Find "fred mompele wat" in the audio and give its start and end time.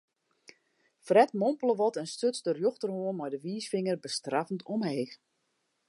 1.07-1.99